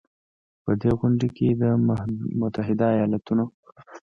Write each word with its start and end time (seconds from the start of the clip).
په 0.63 0.71
دې 0.81 0.91
غونډې 0.99 1.27
کې 1.37 1.47
د 1.61 1.63
متحدو 2.39 2.85
ایالتونو 2.95 3.43